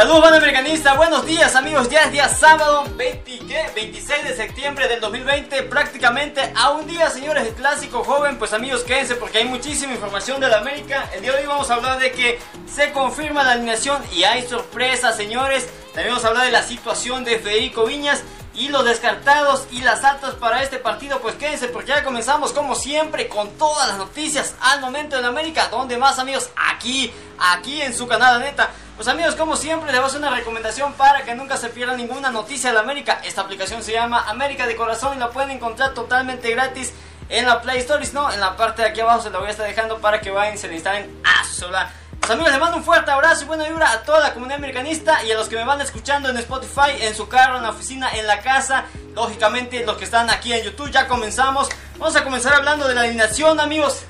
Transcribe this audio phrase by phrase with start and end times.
[0.00, 4.98] Saludos banda americanista, buenos días amigos, ya es día sábado 20, 26 de septiembre del
[4.98, 9.92] 2020, prácticamente a un día señores el clásico joven, pues amigos quédense porque hay muchísima
[9.92, 13.42] información de la América, el día de hoy vamos a hablar de que se confirma
[13.42, 17.84] la alineación y hay sorpresas señores, también vamos a hablar de la situación de Federico
[17.84, 18.22] Viñas
[18.54, 22.74] y los descartados y las altas para este partido, pues quédense porque ya comenzamos como
[22.74, 27.94] siempre con todas las noticias al momento en América, donde más amigos, aquí, aquí en
[27.94, 28.70] su canal neta.
[28.96, 31.96] Pues amigos, como siempre, les voy a hacer una recomendación para que nunca se pierda
[31.96, 33.20] ninguna noticia de la América.
[33.24, 36.92] Esta aplicación se llama América de Corazón y la pueden encontrar totalmente gratis
[37.30, 38.30] en la Play Store, ¿no?
[38.30, 40.54] En la parte de aquí abajo se la voy a estar dejando para que vayan
[40.54, 41.90] y se la instalen a sola.
[42.20, 45.24] Pues amigos, les mando un fuerte abrazo y buena vibra a toda la comunidad americanista
[45.24, 48.10] y a los que me van escuchando en Spotify, en su carro, en la oficina,
[48.12, 48.84] en la casa.
[49.14, 51.68] Lógicamente, los que están aquí en YouTube, ya comenzamos.
[51.98, 54.04] Vamos a comenzar hablando de la alineación, amigos.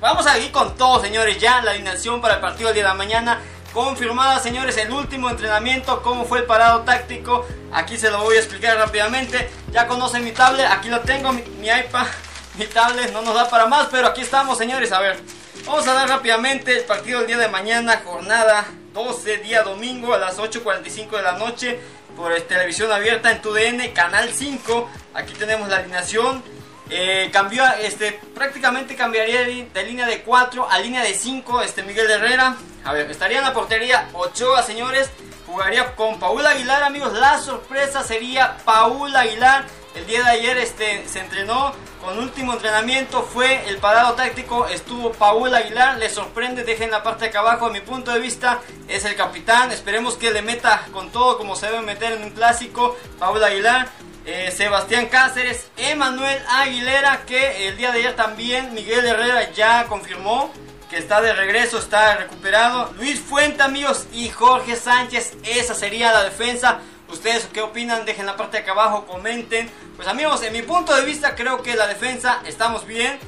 [0.00, 2.88] Vamos a ir con todo, señores, ya la alineación para el partido del día de
[2.88, 3.40] la mañana.
[3.72, 7.46] Confirmada, señores, el último entrenamiento, cómo fue el parado táctico.
[7.72, 9.50] Aquí se lo voy a explicar rápidamente.
[9.72, 12.06] Ya conocen mi tablet, aquí lo tengo, mi, iPad,
[12.54, 14.92] mi tablet, no nos da para más, pero aquí estamos, señores.
[14.92, 15.20] A ver,
[15.66, 20.18] vamos a dar rápidamente el partido del día de mañana, jornada 12, día domingo a
[20.18, 21.78] las 8.45 de la noche
[22.16, 24.88] por televisión abierta en TUDN, canal 5.
[25.14, 26.42] Aquí tenemos la alineación.
[26.88, 32.10] Eh, cambió, este, prácticamente cambiaría de, línea de 4 a línea de 5 este Miguel
[32.10, 32.56] Herrera.
[32.84, 35.10] A ver, estaría en la portería Ochoa, señores.
[35.46, 37.12] Jugaría con Paul Aguilar, amigos.
[37.14, 39.66] La sorpresa sería Paul Aguilar.
[39.96, 41.72] El día de ayer este, se entrenó
[42.04, 43.22] con último entrenamiento.
[43.22, 44.66] Fue el parado táctico.
[44.66, 45.96] Estuvo Paul Aguilar.
[45.96, 46.64] Le sorprende.
[46.64, 47.66] Dejen la parte de acá abajo.
[47.66, 49.72] A mi punto de vista es el capitán.
[49.72, 52.94] Esperemos que le meta con todo como se debe meter en un clásico.
[53.18, 53.88] Paul Aguilar.
[54.28, 60.52] Eh, Sebastián Cáceres, Emanuel Aguilera, que el día de ayer también Miguel Herrera ya confirmó
[60.90, 62.92] que está de regreso, está recuperado.
[62.96, 66.80] Luis Fuente, amigos, y Jorge Sánchez, esa sería la defensa.
[67.08, 68.04] ¿Ustedes qué opinan?
[68.04, 69.70] Dejen la parte de acá abajo, comenten.
[69.96, 73.18] Pues amigos, en mi punto de vista creo que la defensa estamos bien.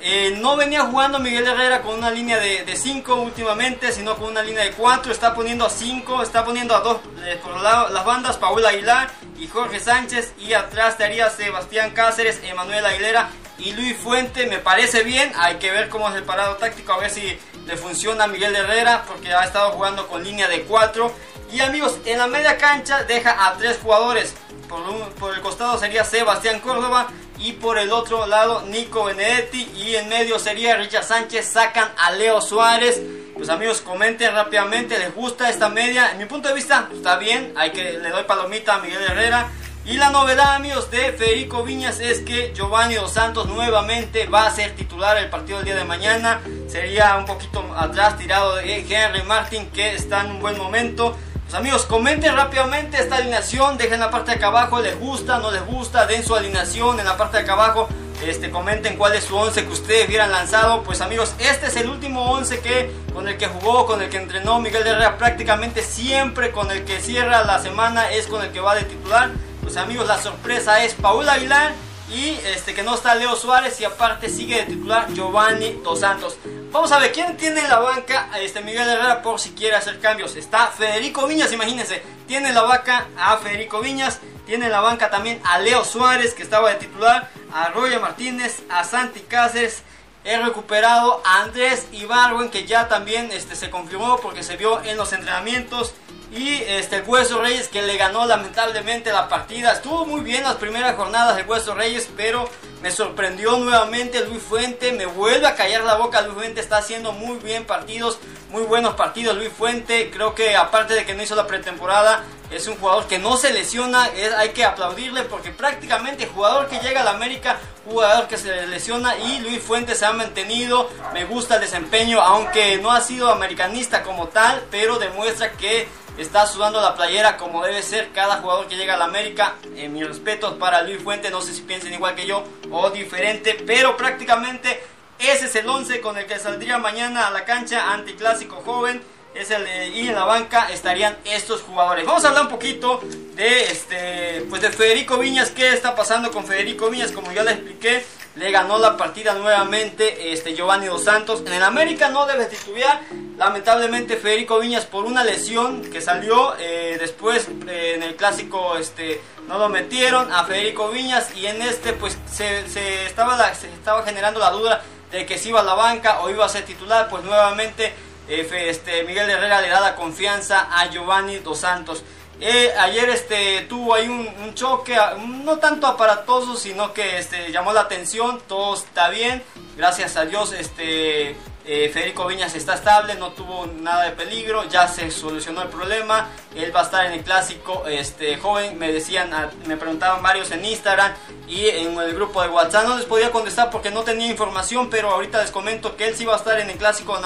[0.00, 4.42] Eh, no venía jugando Miguel Herrera con una línea de 5 últimamente, sino con una
[4.42, 5.10] línea de 4.
[5.10, 9.10] Está poniendo a 5, está poniendo a dos eh, por lado, las bandas, Paul Aguilar
[9.38, 10.34] y Jorge Sánchez.
[10.38, 14.46] Y atrás estaría Sebastián Cáceres, Emanuel Aguilera y Luis Fuente.
[14.46, 17.76] Me parece bien, hay que ver cómo es el parado táctico, a ver si le
[17.76, 21.12] funciona a Miguel Herrera, porque ha estado jugando con línea de 4.
[21.52, 24.34] Y amigos, en la media cancha deja a tres jugadores.
[24.68, 30.08] Por, el costado sería Sebastián Córdoba, y por el otro lado Nico Benedetti y en
[30.08, 33.00] medio sería Richard Sánchez, sacan a Leo Suárez.
[33.34, 36.10] Pues amigos, comenten rápidamente, ¿les gusta esta media?
[36.10, 39.48] En mi punto de vista, está bien, hay que le doy palomita a Miguel Herrera.
[39.84, 44.50] Y la novedad, amigos, de Federico Viñas es que Giovanni Dos Santos nuevamente va a
[44.50, 46.42] ser titular el partido del día de mañana.
[46.68, 51.16] Sería un poquito atrás tirado de Henry Martin, que está en un buen momento.
[51.48, 55.50] Pues amigos, comenten rápidamente esta alineación, dejen la parte de acá abajo, les gusta, no
[55.50, 57.88] les gusta, den su alineación en la parte de acá abajo,
[58.22, 60.82] este, comenten cuál es su 11 que ustedes hubieran lanzado.
[60.82, 64.18] Pues amigos, este es el último 11 que, con el que jugó, con el que
[64.18, 68.60] entrenó Miguel Herrera, prácticamente siempre con el que cierra la semana es con el que
[68.60, 69.30] va de titular.
[69.62, 71.72] Pues amigos, la sorpresa es Paul Aguilar
[72.12, 76.36] y este que no está Leo Suárez y aparte sigue de titular Giovanni Dos Santos.
[76.70, 80.00] Vamos a ver quién tiene la banca a este Miguel Herrera por si quiere hacer
[80.00, 80.36] cambios.
[80.36, 82.02] Está Federico Viñas, imagínense.
[82.26, 84.20] Tiene la banca a Federico Viñas.
[84.44, 87.30] Tiene la banca también a Leo Suárez, que estaba de titular.
[87.54, 89.82] A Roger Martínez, a Santi Cáceres.
[90.24, 94.98] He recuperado a Andrés Ibarwen, que ya también este, se confirmó porque se vio en
[94.98, 95.94] los entrenamientos.
[96.30, 99.72] Y este, Hueso Reyes que le ganó lamentablemente la partida.
[99.72, 102.48] Estuvo muy bien las primeras jornadas el Hueso Reyes, pero
[102.82, 104.92] me sorprendió nuevamente Luis Fuente.
[104.92, 106.20] Me vuelve a callar la boca.
[106.20, 108.18] Luis Fuente está haciendo muy bien partidos,
[108.50, 109.36] muy buenos partidos.
[109.36, 113.18] Luis Fuente, creo que aparte de que no hizo la pretemporada, es un jugador que
[113.18, 114.10] no se lesiona.
[114.36, 119.16] hay que aplaudirle porque prácticamente jugador que llega a la América, jugador que se lesiona
[119.16, 120.90] y Luis Fuente se ha mantenido.
[121.14, 126.46] Me gusta el desempeño, aunque no ha sido americanista como tal, pero demuestra que está
[126.46, 129.54] sudando la playera como debe ser cada jugador que llega a la América.
[129.76, 133.56] Eh, mis respetos para Luis Fuente, no sé si piensen igual que yo o diferente,
[133.66, 134.82] pero prácticamente
[135.18, 139.02] ese es el 11 con el que saldría mañana a la cancha anticlásico joven.
[139.34, 142.04] Es el y en la banca estarían estos jugadores.
[142.06, 143.00] Vamos a hablar un poquito
[143.34, 147.54] de este pues de Federico Viñas, qué está pasando con Federico Viñas, como ya les
[147.54, 148.04] expliqué
[148.38, 151.42] le ganó la partida nuevamente este Giovanni Dos Santos.
[151.44, 153.00] En el América no debe titubear.
[153.36, 159.20] Lamentablemente Federico Viñas por una lesión que salió eh, después eh, en el clásico este
[159.46, 162.64] no lo metieron a Federico Viñas y en este pues se,
[163.06, 166.44] estaba, se estaba generando la duda de que si iba a la banca o iba
[166.44, 167.92] a ser titular, pues nuevamente
[168.28, 172.04] este, Miguel Herrera le da la confianza a Giovanni Dos Santos.
[172.40, 174.96] Eh, ayer este, tuvo ahí un, choque,
[175.44, 179.42] no tanto aparatoso, sino que este, llamó la atención, todo está bien,
[179.76, 181.36] gracias a Dios este,
[181.70, 186.28] eh, Federico Viñas está estable, no tuvo nada de peligro, ya se solucionó el problema.
[186.56, 188.78] Él va a estar en el clásico este, joven.
[188.78, 189.30] Me decían,
[189.66, 191.12] me preguntaban varios en Instagram
[191.46, 192.88] y en el grupo de WhatsApp.
[192.88, 196.24] No les podía contestar porque no tenía información, pero ahorita les comento que él sí
[196.24, 197.20] va a estar en el clásico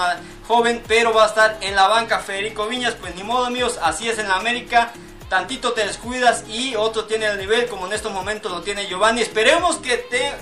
[0.45, 2.95] joven, pero va a estar en la banca Federico Viñas.
[2.95, 4.91] Pues ni modo, amigos, así es en la América
[5.33, 9.23] tantito te descuidas y otro tiene el nivel como en estos momentos lo tiene Giovanni.
[9.23, 9.97] Esperemos que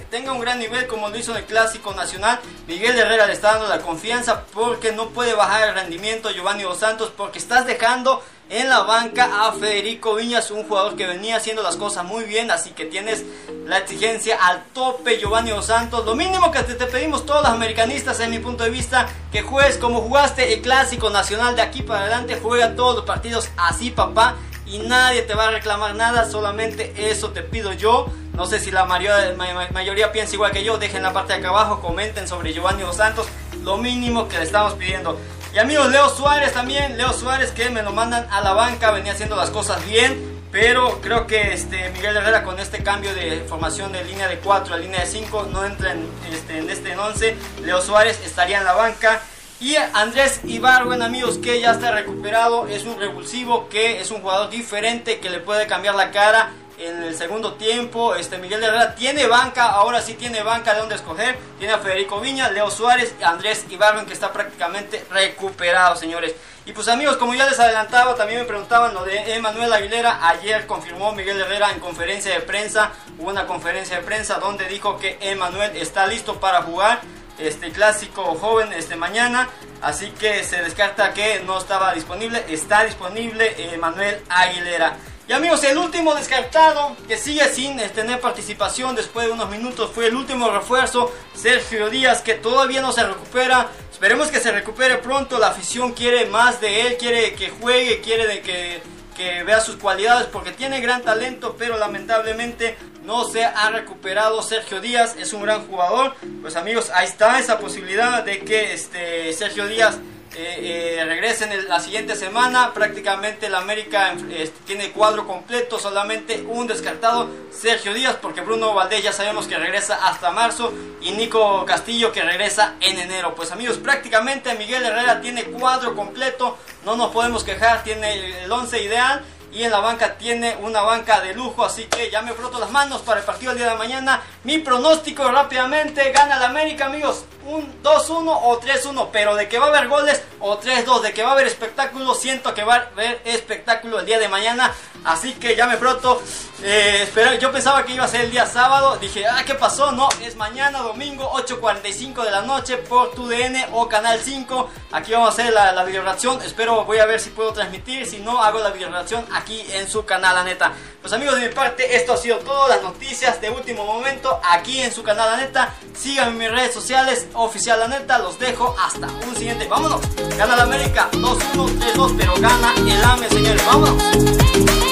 [0.10, 2.42] tenga un gran nivel como lo hizo en el Clásico Nacional.
[2.68, 6.80] Miguel Herrera le está dando la confianza porque no puede bajar el rendimiento Giovanni Dos
[6.80, 11.64] Santos porque estás dejando en la banca a Federico Viñas, un jugador que venía haciendo
[11.64, 13.24] las cosas muy bien, así que tienes
[13.66, 16.06] la exigencia al tope Giovanni Dos Santos.
[16.06, 19.42] Lo mínimo que te, te pedimos todos los americanistas, en mi punto de vista, que
[19.42, 23.90] juegues como jugaste el Clásico Nacional de aquí para adelante, juega todos los partidos así,
[23.90, 24.36] papá
[24.72, 28.08] y nadie te va a reclamar nada, solamente eso te pido yo.
[28.34, 31.82] No sé si la mayoría, piensa igual que yo, dejen la parte de acá abajo,
[31.82, 33.28] comenten sobre Giovanni Dos Santos,
[33.64, 35.20] lo mínimo que le estamos pidiendo.
[35.54, 39.12] Y amigos, Leo Suárez también, Leo Suárez que me lo mandan a la banca, venía
[39.12, 43.92] haciendo las cosas bien, pero creo que este Miguel Herrera con este cambio de formación
[43.92, 47.36] de línea de 4 a línea de 5 no entra en este, en este 11.
[47.64, 49.22] Leo Suárez estaría en la banca.
[49.62, 54.50] Y Andrés Ibarwen, amigos, que ya está recuperado, es un revulsivo, que es un jugador
[54.50, 56.50] diferente, que le puede cambiar la cara
[56.80, 58.16] en el segundo tiempo.
[58.16, 61.38] Este Miguel Herrera tiene banca, ahora sí tiene banca de donde escoger.
[61.60, 66.34] Tiene a Federico Viña, Leo Suárez Andrés Ibarwen, que está prácticamente recuperado, señores.
[66.66, 70.28] Y pues amigos, como ya les adelantaba, también me preguntaban lo de Emanuel Aguilera.
[70.28, 74.98] Ayer confirmó Miguel Herrera en conferencia de prensa, hubo una conferencia de prensa donde dijo
[74.98, 77.02] que Emanuel está listo para jugar
[77.48, 79.50] este clásico joven este mañana.
[79.82, 82.44] Así que se descarta que no estaba disponible.
[82.50, 84.98] Está disponible eh, Manuel Aguilera.
[85.28, 89.92] Y amigos el último descartado que sigue sin eh, tener participación después de unos minutos
[89.94, 93.70] fue el último refuerzo Sergio Díaz que todavía no se recupera.
[93.92, 95.40] Esperemos que se recupere pronto.
[95.40, 98.82] La afición quiere más de él quiere que juegue quiere de que
[99.22, 104.82] que vea sus cualidades porque tiene gran talento, pero lamentablemente no se ha recuperado Sergio
[104.82, 106.16] Díaz, es un gran jugador.
[106.42, 110.00] Pues amigos, ahí está esa posibilidad de que este Sergio Díaz
[110.36, 112.74] eh, eh, regresen la siguiente semana.
[112.74, 119.04] Prácticamente el América este, tiene cuadro completo, solamente un descartado, Sergio Díaz, porque Bruno Valdés
[119.04, 123.36] ya sabemos que regresa hasta marzo y Nico Castillo que regresa en enero.
[123.36, 128.84] Pues amigos, prácticamente Miguel Herrera tiene cuadro completo, no nos podemos quejar, tiene el 11
[128.84, 132.59] ideal y en la banca tiene una banca de lujo, así que ya me froto
[132.59, 134.21] las manos para el partido del día de mañana.
[134.44, 139.65] Mi pronóstico rápidamente, gana el América amigos, un 2-1 o 3-1, pero de que va
[139.65, 142.78] a haber goles o 3-2, de que va a haber espectáculo, siento que va a
[142.94, 144.74] haber espectáculo el día de mañana,
[145.06, 146.22] así que ya me froto.
[146.64, 147.08] Eh,
[147.40, 149.92] yo pensaba que iba a ser el día sábado, dije, ah, ¿qué pasó?
[149.92, 155.30] No, es mañana domingo 8.45 de la noche por TUDN o Canal 5, aquí vamos
[155.30, 158.42] a hacer la, la video reacción, espero, voy a ver si puedo transmitir, si no,
[158.44, 160.74] hago la video reacción aquí en su canal, la neta.
[161.02, 164.82] Pues amigos de mi parte, esto ha sido todo, las noticias de último momento aquí
[164.82, 165.74] en su canal, la neta.
[165.96, 169.68] Síganme en mis redes sociales, oficial la neta, los dejo hasta un siguiente.
[169.68, 170.01] Vámonos,
[170.38, 173.66] gana la América 2-1, 3-2, pero gana el AME, señores.
[173.66, 174.90] Vámonos.